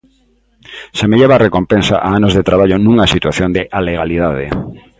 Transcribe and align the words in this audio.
Semellaba 0.99 1.33
a 1.35 1.43
recompensa 1.47 1.95
a 1.99 2.09
anos 2.17 2.33
de 2.37 2.45
traballo 2.49 2.77
nunha 2.79 3.11
situación 3.13 3.49
de 3.57 3.61
alegalidade. 3.79 4.45